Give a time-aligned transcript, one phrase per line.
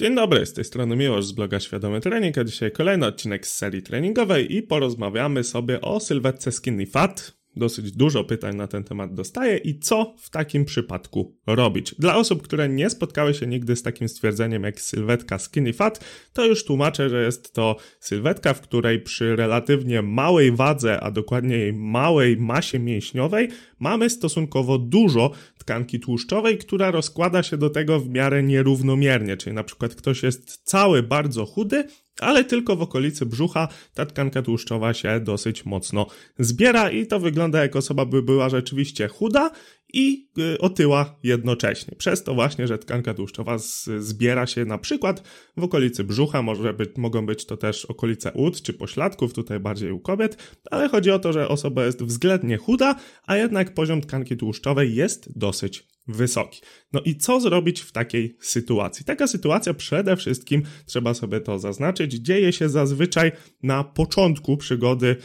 [0.00, 3.56] Dzień dobry, z tej strony Miłosz z bloga Świadomy Trening, a dzisiaj kolejny odcinek z
[3.56, 9.14] serii treningowej i porozmawiamy sobie o sylwetce Skinny Fat, dosyć dużo pytań na ten temat
[9.14, 11.94] dostaję i co w takim przypadku robić.
[11.98, 16.46] Dla osób, które nie spotkały się nigdy z takim stwierdzeniem jak sylwetka skinny fat, to
[16.46, 22.36] już tłumaczę, że jest to sylwetka, w której przy relatywnie małej wadze, a dokładniej małej
[22.36, 29.36] masie mięśniowej, mamy stosunkowo dużo tkanki tłuszczowej, która rozkłada się do tego w miarę nierównomiernie,
[29.36, 31.84] czyli na przykład ktoś jest cały bardzo chudy,
[32.20, 33.68] ale tylko w okolicy brzucha.
[33.94, 36.06] Ta tkanka tłuszczowa się dosyć mocno
[36.38, 39.50] zbiera i to wygląda jak osoba by była rzeczywiście chuda
[39.92, 41.96] i y, otyła jednocześnie.
[41.96, 43.58] Przez to właśnie, że tkanka tłuszczowa
[43.98, 45.22] zbiera się na przykład
[45.56, 49.92] w okolicy brzucha, może być, mogą być to też okolice ud czy pośladków, tutaj bardziej
[49.92, 52.94] u kobiet, ale chodzi o to, że osoba jest względnie chuda,
[53.26, 56.60] a jednak poziom tkanki tłuszczowej jest dosyć wysoki.
[56.92, 59.04] No i co zrobić w takiej sytuacji?
[59.04, 65.16] Taka sytuacja przede wszystkim, trzeba sobie to zaznaczyć, dzieje się zazwyczaj na początku przygody,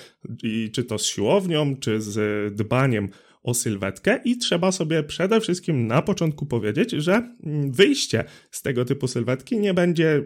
[0.74, 3.10] czy to z siłownią, czy z dbaniem
[3.46, 7.36] o sylwetkę i trzeba sobie przede wszystkim na początku powiedzieć, że
[7.70, 10.24] wyjście z tego typu sylwetki nie będzie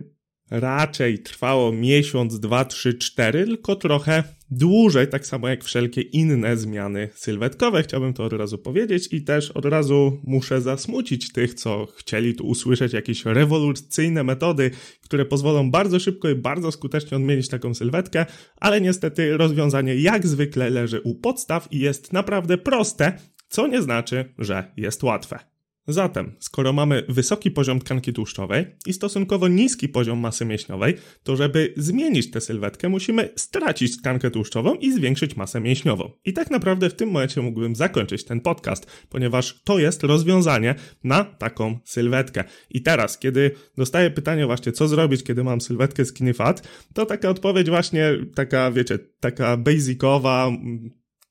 [0.52, 7.10] raczej trwało miesiąc, dwa, trzy, cztery, tylko trochę dłużej, tak samo jak wszelkie inne zmiany
[7.16, 7.84] sylwetkowe.
[7.84, 12.48] Chciałbym to od razu powiedzieć i też od razu muszę zasmucić tych, co chcieli tu
[12.48, 18.26] usłyszeć jakieś rewolucyjne metody, które pozwolą bardzo szybko i bardzo skutecznie odmienić taką sylwetkę,
[18.58, 23.18] ale niestety rozwiązanie jak zwykle leży u podstaw i jest naprawdę proste,
[23.50, 25.49] co nie znaczy, że jest łatwe.
[25.92, 31.74] Zatem, skoro mamy wysoki poziom tkanki tłuszczowej i stosunkowo niski poziom masy mięśniowej, to żeby
[31.78, 36.12] zmienić tę sylwetkę, musimy stracić tkankę tłuszczową i zwiększyć masę mięśniową.
[36.26, 41.24] I tak naprawdę w tym momencie mógłbym zakończyć ten podcast, ponieważ to jest rozwiązanie na
[41.24, 42.44] taką sylwetkę.
[42.70, 47.30] I teraz, kiedy dostaję pytanie właśnie, co zrobić, kiedy mam sylwetkę skinny fat, to taka
[47.30, 50.52] odpowiedź właśnie taka, wiecie, taka basicowa,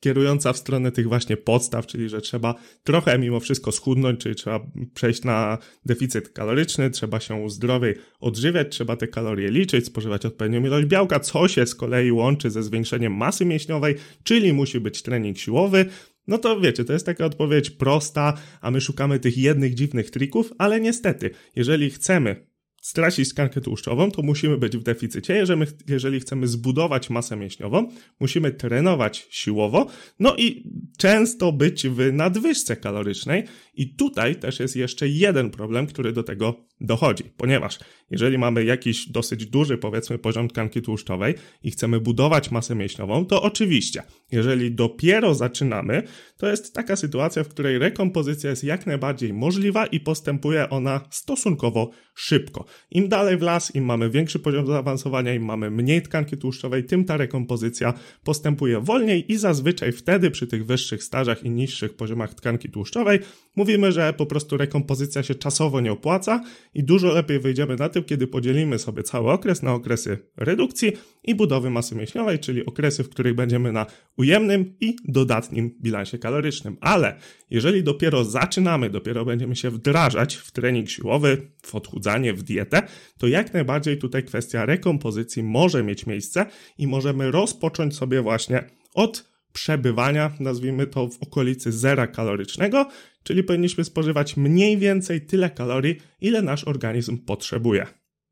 [0.01, 4.61] kierująca w stronę tych właśnie podstaw, czyli że trzeba trochę mimo wszystko schudnąć, czyli trzeba
[4.95, 10.87] przejść na deficyt kaloryczny, trzeba się zdrowiej odżywiać, trzeba te kalorie liczyć, spożywać odpowiednią ilość
[10.87, 15.87] białka, co się z kolei łączy ze zwiększeniem masy mięśniowej, czyli musi być trening siłowy.
[16.27, 20.53] No to wiecie, to jest taka odpowiedź prosta, a my szukamy tych jednych dziwnych trików,
[20.59, 22.49] ale niestety, jeżeli chcemy
[22.81, 25.35] stracić tkankę tłuszczową, to musimy być w deficycie.
[25.35, 27.89] Jeżeli, jeżeli chcemy zbudować masę mięśniową,
[28.21, 29.87] musimy trenować siłowo,
[30.19, 33.45] no i często być w nadwyżce kalorycznej.
[33.75, 37.79] I tutaj też jest jeszcze jeden problem, który do tego dochodzi, ponieważ
[38.11, 43.43] jeżeli mamy jakiś dosyć duży, powiedzmy, poziom tkanki tłuszczowej i chcemy budować masę mięśniową, to
[43.43, 44.03] oczywiście,
[44.33, 46.03] jeżeli dopiero zaczynamy,
[46.37, 51.91] to jest taka sytuacja, w której rekompozycja jest jak najbardziej możliwa i postępuje ona stosunkowo
[52.15, 52.65] szybko.
[52.91, 57.05] Im dalej w las, im mamy większy poziom zaawansowania, im mamy mniej tkanki tłuszczowej, tym
[57.05, 57.95] ta rekompozycja
[58.25, 63.19] postępuje wolniej i zazwyczaj wtedy przy tych wyższych stażach i niższych poziomach tkanki tłuszczowej
[63.57, 66.45] mówimy, że po prostu rekompozycja się czasowo nie opłaca
[66.79, 70.93] i dużo lepiej wyjdziemy na tym, kiedy podzielimy sobie cały okres na okresy redukcji
[71.25, 76.77] i budowy masy mięśniowej, czyli okresy, w których będziemy na ujemnym i dodatnim bilansie kalorycznym.
[76.81, 77.17] Ale
[77.51, 82.83] jeżeli dopiero zaczynamy, dopiero będziemy się wdrażać w trening siłowy, w odchudzanie, w dietę,
[83.19, 86.47] to jak najbardziej tutaj kwestia rekompozycji może mieć miejsce
[86.79, 92.89] i możemy rozpocząć sobie właśnie od przebywania, nazwijmy to w okolicy zera kalorycznego,
[93.23, 97.87] czyli powinniśmy spożywać mniej więcej tyle kalorii, ile nasz organizm potrzebuje.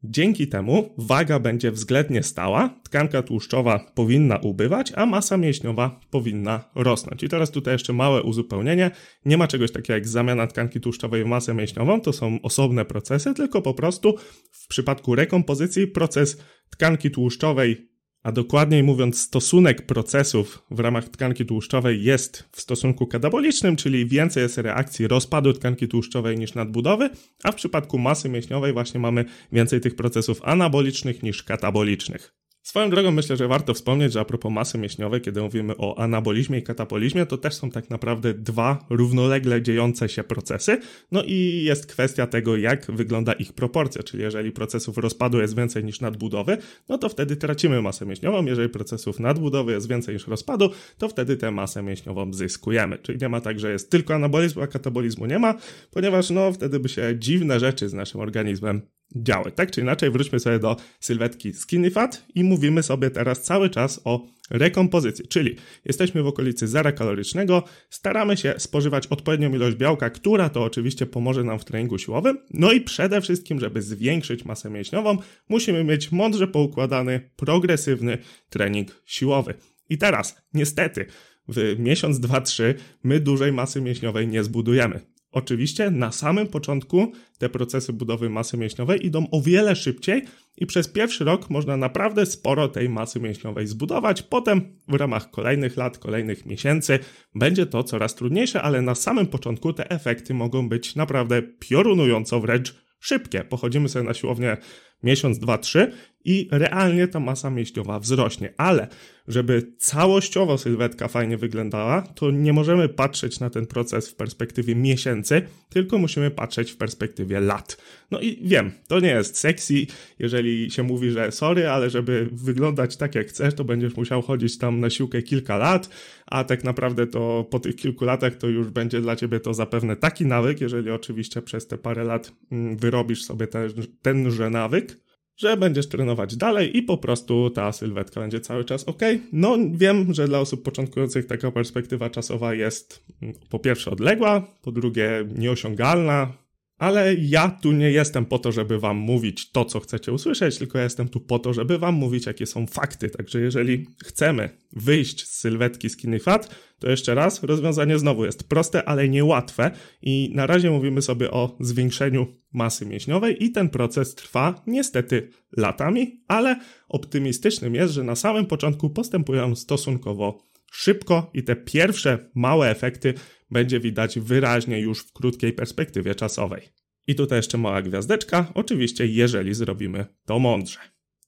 [0.05, 7.23] Dzięki temu waga będzie względnie stała, tkanka tłuszczowa powinna ubywać, a masa mięśniowa powinna rosnąć.
[7.23, 8.91] I teraz tutaj jeszcze małe uzupełnienie.
[9.25, 13.35] Nie ma czegoś takiego jak zamiana tkanki tłuszczowej w masę mięśniową, to są osobne procesy,
[13.35, 14.15] tylko po prostu
[14.53, 17.96] w przypadku rekompozycji proces tkanki tłuszczowej
[18.27, 24.43] a dokładniej mówiąc, stosunek procesów w ramach tkanki tłuszczowej jest w stosunku katabolicznym, czyli więcej
[24.43, 27.11] jest reakcji rozpadu tkanki tłuszczowej niż nadbudowy,
[27.43, 32.35] a w przypadku masy mięśniowej właśnie mamy więcej tych procesów anabolicznych niż katabolicznych.
[32.67, 36.59] Swoją drogą myślę, że warto wspomnieć, że a propos masy mięśniowej, kiedy mówimy o anabolizmie
[36.59, 40.81] i katabolizmie, to też są tak naprawdę dwa równolegle dziejące się procesy.
[41.13, 45.85] No i jest kwestia tego, jak wygląda ich proporcja, czyli jeżeli procesów rozpadu jest więcej
[45.85, 46.59] niż nadbudowy,
[46.89, 51.37] no to wtedy tracimy masę mięśniową, jeżeli procesów nadbudowy jest więcej niż rozpadu, to wtedy
[51.37, 52.99] tę masę mięśniową zyskujemy.
[52.99, 55.55] Czyli nie ma tak, że jest tylko anabolizm, a katabolizmu nie ma,
[55.91, 58.83] ponieważ no wtedy by się dziwne rzeczy z naszym organizmem
[59.17, 59.55] działać.
[59.55, 64.01] Tak czy inaczej, wróćmy sobie do sylwetki Skinny Fat i mówimy sobie teraz cały czas
[64.05, 70.49] o rekompozycji, czyli jesteśmy w okolicy zera kalorycznego, staramy się spożywać odpowiednią ilość białka, która
[70.49, 75.19] to oczywiście pomoże nam w treningu siłowym, no i przede wszystkim, żeby zwiększyć masę mięśniową,
[75.49, 78.19] musimy mieć mądrze poukładany, progresywny
[78.51, 79.55] trening siłowy.
[79.91, 81.07] I teraz, niestety,
[81.49, 85.16] w miesiąc, dwa, trzy my dużej masy mięśniowej nie zbudujemy.
[85.37, 90.23] Oczywiście na samym początku te procesy budowy masy mięśniowej idą o wiele szybciej
[90.57, 94.23] i przez pierwszy rok można naprawdę sporo tej masy mięśniowej zbudować.
[94.23, 96.99] Potem w ramach kolejnych lat, kolejnych miesięcy
[97.35, 102.75] będzie to coraz trudniejsze, ale na samym początku te efekty mogą być naprawdę piorunująco wręcz
[103.01, 103.45] szybkie.
[103.45, 104.57] Pochodzimy sobie na siłownię
[105.03, 105.93] miesiąc, dwa, trzy
[106.27, 108.53] i realnie ta masa mięśniowa wzrośnie.
[108.57, 108.89] Ale
[109.29, 115.43] żeby całościowo sylwetka fajnie wyglądała, to nie możemy patrzeć na ten proces w perspektywie miesięcy,
[115.69, 117.77] tylko musimy patrzeć w perspektywie lat.
[118.11, 119.75] No i wiem, to nie jest sexy,
[120.19, 124.59] jeżeli się mówi, że sorry, ale żeby wyglądać tak jak chcesz, to będziesz musiał chodzić
[124.59, 125.89] tam na siłkę kilka lat,
[126.27, 129.97] a tak naprawdę to po tych kilku latach to już będzie dla ciebie to zapewne
[129.97, 133.71] taki nawyk, jeżeli oczywiście przez te parę lat mm, wyrobisz sobie ten,
[134.03, 135.06] tenże nawyk,
[135.37, 139.01] że będziesz trenować dalej i po prostu ta sylwetka będzie cały czas ok.
[139.33, 144.73] No wiem, że dla osób początkujących taka perspektywa czasowa jest mm, po pierwsze odległa, po
[144.73, 146.33] drugie nieosiągalna,
[146.79, 150.79] ale ja tu nie jestem po to, żeby wam mówić to, co chcecie usłyszeć, tylko
[150.79, 153.11] jestem tu po to, żeby wam mówić, jakie są fakty.
[153.11, 158.89] Także jeżeli chcemy wyjść z sylwetki skinny fat, to jeszcze raz, rozwiązanie znowu jest proste,
[158.89, 159.71] ale niełatwe
[160.03, 166.23] i na razie mówimy sobie o zwiększeniu masy mięśniowej i ten proces trwa niestety latami,
[166.29, 173.15] ale optymistycznym jest, że na samym początku postępują stosunkowo szybko i te pierwsze małe efekty
[173.51, 176.63] będzie widać wyraźnie już w krótkiej perspektywie czasowej.
[177.07, 180.79] I tutaj jeszcze mała gwiazdeczka, oczywiście jeżeli zrobimy to mądrze.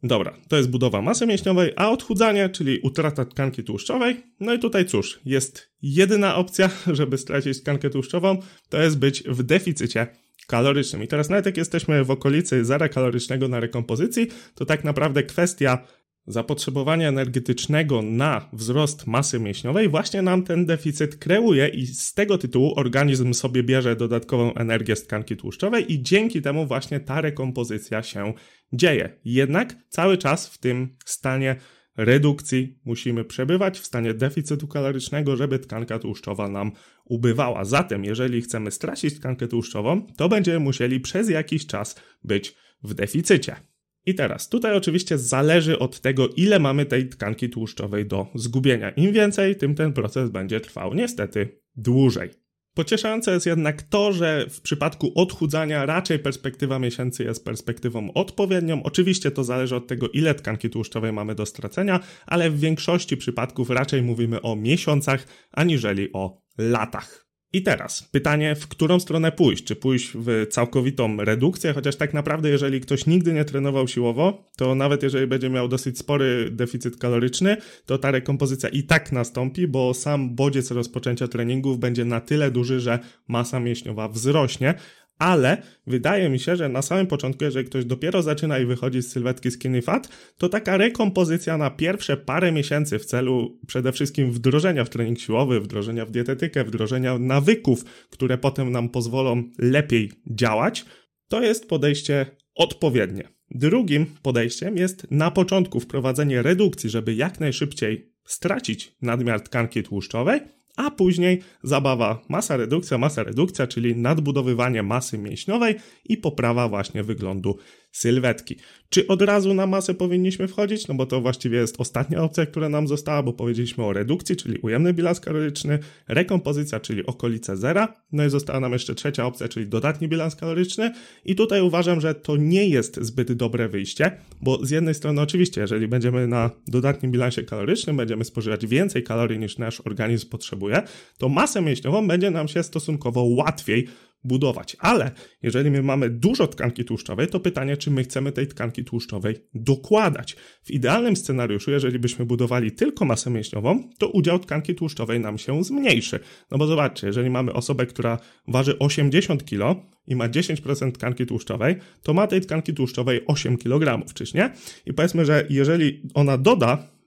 [0.02, 4.16] Dobra, to jest budowa masy mięśniowej, a odchudzanie, czyli utrata tkanki tłuszczowej.
[4.40, 9.42] No i tutaj cóż, jest jedyna opcja, żeby stracić tkankę tłuszczową, to jest być w
[9.42, 10.06] deficycie
[10.46, 11.02] kalorycznym.
[11.02, 15.86] I teraz nawet jak jesteśmy w okolicy zera kalorycznego na rekompozycji, to tak naprawdę kwestia
[16.28, 22.72] zapotrzebowania energetycznego na wzrost masy mięśniowej właśnie nam ten deficyt kreuje i z tego tytułu
[22.76, 28.32] organizm sobie bierze dodatkową energię z tkanki tłuszczowej i dzięki temu właśnie ta rekompozycja się
[28.72, 29.18] dzieje.
[29.24, 31.56] Jednak cały czas w tym stanie
[31.96, 36.72] redukcji musimy przebywać w stanie deficytu kalorycznego, żeby tkanka tłuszczowa nam
[37.04, 37.64] ubywała.
[37.64, 43.56] Zatem, jeżeli chcemy stracić tkankę tłuszczową, to będziemy musieli przez jakiś czas być w deficycie.
[44.06, 48.90] I teraz, tutaj oczywiście zależy od tego, ile mamy tej tkanki tłuszczowej do zgubienia.
[48.90, 52.30] Im więcej, tym ten proces będzie trwał niestety dłużej.
[52.74, 58.82] Pocieszające jest jednak to, że w przypadku odchudzania raczej perspektywa miesięcy jest perspektywą odpowiednią.
[58.82, 63.70] Oczywiście to zależy od tego, ile tkanki tłuszczowej mamy do stracenia, ale w większości przypadków
[63.70, 67.27] raczej mówimy o miesiącach, aniżeli o latach.
[67.52, 69.64] I teraz pytanie, w którą stronę pójść?
[69.64, 71.72] Czy pójść w całkowitą redukcję?
[71.72, 75.98] Chociaż tak naprawdę, jeżeli ktoś nigdy nie trenował siłowo, to nawet jeżeli będzie miał dosyć
[75.98, 77.56] spory deficyt kaloryczny,
[77.86, 82.80] to ta rekompozycja i tak nastąpi, bo sam bodziec rozpoczęcia treningów będzie na tyle duży,
[82.80, 82.98] że
[83.28, 84.74] masa mięśniowa wzrośnie,
[85.18, 89.12] ale wydaje mi się, że na samym początku, jeżeli ktoś dopiero zaczyna i wychodzi z
[89.12, 94.84] sylwetki skinny fat, to taka rekompozycja na pierwsze parę miesięcy w celu przede wszystkim wdrożenia
[94.84, 100.84] w trening siłowy, wdrożenia w dietetykę, wdrożenia nawyków, które potem nam pozwolą lepiej działać,
[101.28, 103.28] to jest podejście odpowiednie.
[103.50, 110.40] Drugim podejściem jest na początku wprowadzenie redukcji, żeby jak najszybciej stracić nadmiar tkanki tłuszczowej,
[110.78, 117.58] a później zabawa masa redukcja, masa redukcja, czyli nadbudowywanie masy mięśniowej i poprawa właśnie wyglądu
[117.92, 118.56] sylwetki.
[118.90, 120.88] Czy od razu na masę powinniśmy wchodzić?
[120.88, 124.58] No bo to właściwie jest ostatnia opcja, która nam została, bo powiedzieliśmy o redukcji, czyli
[124.58, 125.78] ujemny bilans kaloryczny,
[126.08, 130.92] rekompozycja, czyli okolice zera, no i została nam jeszcze trzecia opcja, czyli dodatni bilans kaloryczny
[131.24, 135.60] i tutaj uważam, że to nie jest zbyt dobre wyjście, bo z jednej strony oczywiście,
[135.60, 140.82] jeżeli będziemy na dodatnim bilansie kalorycznym, będziemy spożywać więcej kalorii niż nasz organizm potrzebuje,
[141.18, 143.88] to masę mięśniową będzie nam się stosunkowo łatwiej
[144.24, 144.76] budować.
[144.80, 145.10] Ale
[145.42, 150.36] jeżeli my mamy dużo tkanki tłuszczowej, to pytanie, czy my chcemy tej tkanki tłuszczowej dokładać.
[150.62, 155.64] W idealnym scenariuszu, jeżeli byśmy budowali tylko masę mięśniową, to udział tkanki tłuszczowej nam się
[155.64, 156.20] zmniejszy.
[156.50, 161.76] No bo zobaczcie, jeżeli mamy osobę, która waży 80 kg i ma 10% tkanki tłuszczowej,
[162.02, 164.50] to ma tej tkanki tłuszczowej 8 kg, czyż nie?
[164.86, 166.97] I powiedzmy, że jeżeli ona doda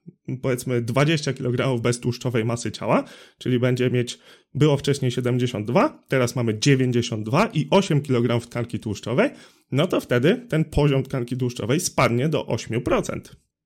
[0.42, 3.04] powiedzmy 20 kg beztłuszczowej masy ciała,
[3.38, 4.20] czyli będzie mieć,
[4.54, 9.30] było wcześniej 72, teraz mamy 92 i 8 kg tkanki tłuszczowej,
[9.72, 13.20] no to wtedy ten poziom tkanki tłuszczowej spadnie do 8%.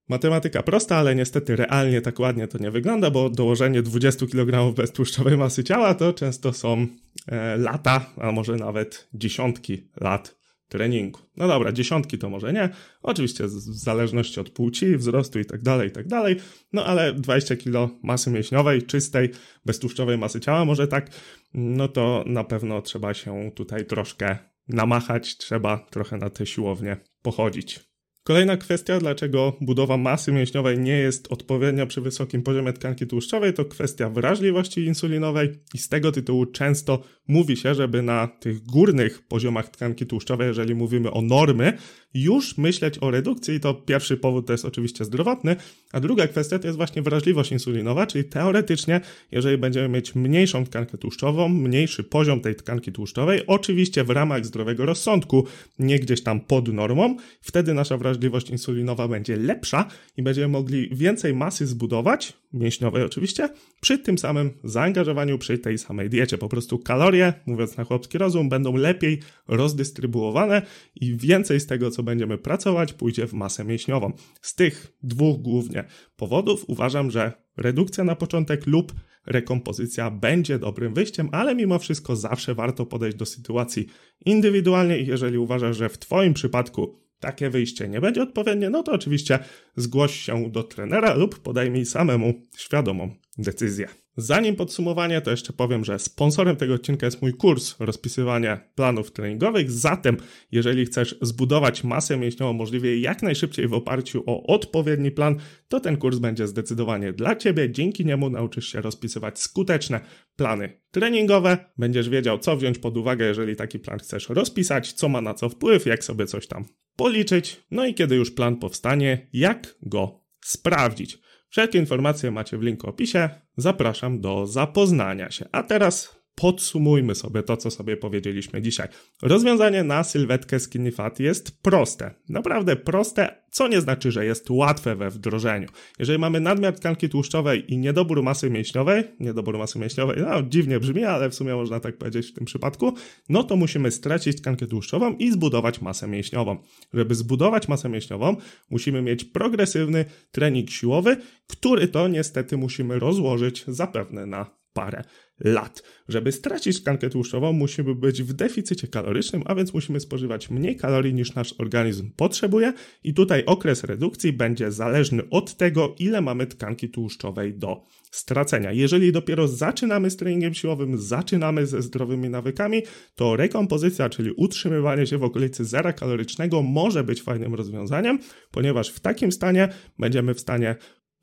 [0.10, 5.38] Matematyka prosta, ale niestety realnie tak ładnie to nie wygląda, bo dołożenie 20 kg beztłuszczowej
[5.38, 6.88] masy ciała to często są
[7.28, 11.20] e, lata, a może nawet dziesiątki lat treningu.
[11.38, 12.70] No dobra, dziesiątki to może nie,
[13.02, 16.36] oczywiście w zależności od płci, wzrostu i tak dalej, i tak dalej,
[16.74, 19.30] no ale 20 kg masy mięśniowej, czystej,
[19.66, 21.10] beztłuszczowej masy ciała, może tak,
[21.54, 27.95] no to na pewno trzeba się tutaj troszkę namachać, trzeba trochę na te siłownie pochodzić.
[28.28, 33.66] Kolejna kwestia, dlaczego budowa masy mięśniowej nie jest odpowiednia przy wysokim poziomie tkanki tłuszczowej, to
[33.66, 39.70] kwestia wrażliwości insulinowej i z tego tytułu często mówi się, żeby na tych górnych poziomach
[39.70, 41.78] tkanki tłuszczowej, jeżeli mówimy o normy,
[42.14, 43.56] już myśleć o redukcji.
[43.56, 45.56] I to pierwszy powód to jest oczywiście zdrowotny,
[45.94, 49.02] a druga kwestia to jest właśnie wrażliwość insulinowa, czyli teoretycznie,
[49.32, 54.86] jeżeli będziemy mieć mniejszą tkankę tłuszczową, mniejszy poziom tej tkanki tłuszczowej, oczywiście w ramach zdrowego
[54.86, 55.46] rozsądku,
[55.80, 58.15] nie gdzieś tam pod normą, wtedy nasza wrażliwość
[58.52, 63.50] insulinowa będzie lepsza i będziemy mogli więcej masy zbudować, mięśniowej oczywiście,
[63.82, 66.38] przy tym samym zaangażowaniu przy tej samej diecie.
[66.38, 70.62] Po prostu kalorie, mówiąc na chłopski rozum, będą lepiej rozdystrybuowane
[70.96, 74.14] i więcej z tego, co będziemy pracować, pójdzie w masę mięśniową.
[74.42, 75.84] Z tych dwóch głównie
[76.16, 78.94] powodów uważam, że redukcja na początek lub
[79.26, 83.88] rekompozycja będzie dobrym wyjściem, ale mimo wszystko zawsze warto podejść do sytuacji
[84.26, 88.92] indywidualnie i jeżeli uważasz, że w Twoim przypadku takie wyjście nie będzie odpowiednie, no to
[88.92, 89.40] oczywiście
[89.76, 93.88] zgłoś się do trenera lub podaj samemu świadomą decyzję.
[94.18, 99.72] Zanim podsumowanie, to jeszcze powiem, że sponsorem tego odcinka jest mój kurs rozpisywania planów treningowych.
[99.72, 100.18] Zatem,
[100.52, 105.36] jeżeli chcesz zbudować masę mięśniową możliwie jak najszybciej w oparciu o odpowiedni plan,
[105.68, 107.72] to ten kurs będzie zdecydowanie dla Ciebie.
[107.72, 110.00] Dzięki niemu nauczysz się rozpisywać skuteczne
[110.36, 111.58] plany treningowe.
[111.78, 115.50] Będziesz wiedział, co wziąć pod uwagę, jeżeli taki plan chcesz rozpisać, co ma na co
[115.50, 117.62] wpływ, jak sobie coś tam policzyć.
[117.72, 121.25] No i kiedy już plan powstanie, jak go sprawdzić.
[121.56, 123.30] Wszelkie informacje macie w linku opisie.
[123.58, 125.46] Zapraszam do zapoznania się.
[125.52, 128.88] A teraz podsumujmy sobie to, co sobie powiedzieliśmy dzisiaj.
[129.22, 132.12] Rozwiązanie na sylwetkę Skinny Fat jest proste.
[132.30, 135.68] Naprawdę proste, co nie znaczy, że jest łatwe we wdrożeniu.
[136.00, 141.04] Jeżeli mamy nadmiar tkanki tłuszczowej i niedobór masy mięśniowej, niedobór masy mięśniowej, no dziwnie brzmi,
[141.04, 142.94] ale w sumie można tak powiedzieć w tym przypadku,
[143.30, 146.58] no to musimy stracić tkankę tłuszczową i zbudować masę mięśniową.
[146.94, 148.36] Żeby zbudować masę mięśniową,
[148.70, 155.04] musimy mieć progresywny trening siłowy, który to niestety musimy rozłożyć zapewne na parę
[155.40, 155.84] lat.
[156.08, 161.14] Żeby stracić tkankę tłuszczową, musimy być w deficycie kalorycznym, a więc musimy spożywać mniej kalorii
[161.14, 166.90] niż nasz organizm potrzebuje i tutaj okres redukcji będzie zależny od tego, ile mamy tkanki
[166.90, 168.72] tłuszczowej do stracenia.
[168.72, 172.82] Jeżeli dopiero zaczynamy z treningiem siłowym, zaczynamy ze zdrowymi nawykami,
[173.16, 178.20] to rekompozycja, czyli utrzymywanie się w okolicy zera kalorycznego może być fajnym rozwiązaniem,
[178.52, 180.76] ponieważ w takim stanie będziemy w stanie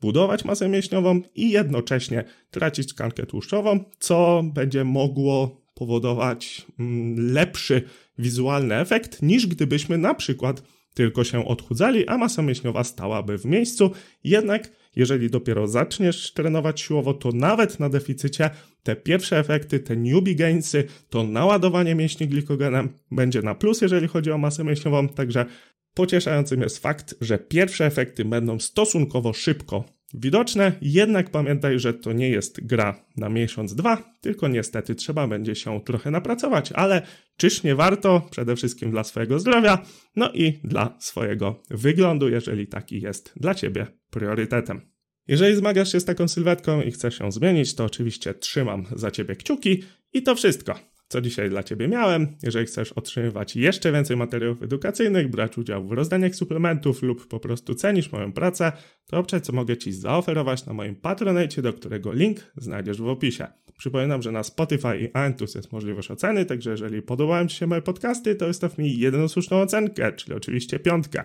[0.03, 7.81] budować masę mięśniową i jednocześnie tracić tkankę tłuszczową, co będzie mogło powodować mm, lepszy
[8.17, 13.91] wizualny efekt niż gdybyśmy na przykład tylko się odchudzali, a masa mięśniowa stałaby w miejscu.
[14.23, 18.49] Jednak jeżeli dopiero zaczniesz trenować siłowo, to nawet na deficycie
[18.83, 24.31] te pierwsze efekty, te newbie gainsy, to naładowanie mięśni glikogenem będzie na plus, jeżeli chodzi
[24.31, 25.45] o masę mięśniową, także
[25.93, 29.83] Pocieszającym jest fakt, że pierwsze efekty będą stosunkowo szybko
[30.13, 35.55] widoczne, jednak pamiętaj, że to nie jest gra na miesiąc, dwa, tylko niestety trzeba będzie
[35.55, 37.01] się trochę napracować, ale
[37.37, 38.27] czyż nie warto?
[38.31, 43.87] Przede wszystkim dla swojego zdrowia, no i dla swojego wyglądu, jeżeli taki jest dla Ciebie
[44.09, 44.81] priorytetem.
[45.27, 49.35] Jeżeli zmagasz się z taką sylwetką i chcesz ją zmienić, to oczywiście trzymam za Ciebie
[49.35, 52.27] kciuki i to wszystko co dzisiaj dla Ciebie miałem.
[52.43, 57.75] Jeżeli chcesz otrzymywać jeszcze więcej materiałów edukacyjnych, brać udział w rozdaniach suplementów lub po prostu
[57.75, 58.71] cenisz moją pracę,
[59.05, 63.47] to obczaj, co mogę Ci zaoferować na moim Patronite, do którego link znajdziesz w opisie.
[63.77, 67.81] Przypominam, że na Spotify i iTunes jest możliwość oceny, także jeżeli podobają Ci się moje
[67.81, 71.23] podcasty, to wystaw mi jedną słuszną ocenkę, czyli oczywiście piątkę.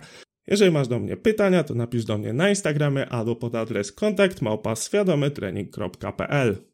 [0.49, 4.41] Jeżeli masz do mnie pytania, to napisz do mnie na Instagramie albo pod adres kontakt
[4.41, 4.75] małpa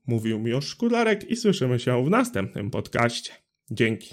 [0.07, 3.31] Mówił mi Szkularek i słyszymy się w następnym podcaście.
[3.71, 4.03] Dzięki.